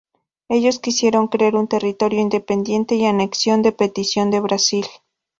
[0.49, 4.87] Ellos quisieron crear un territorio independiente, y anexión de petición de Brasil.